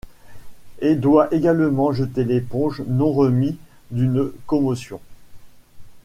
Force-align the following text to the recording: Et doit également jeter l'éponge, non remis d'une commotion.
Et 0.79 0.95
doit 0.95 1.31
également 1.31 1.91
jeter 1.93 2.23
l'éponge, 2.23 2.81
non 2.87 3.11
remis 3.13 3.55
d'une 3.91 4.31
commotion. 4.47 4.99